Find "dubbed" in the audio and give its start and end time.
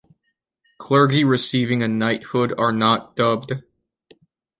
3.15-3.61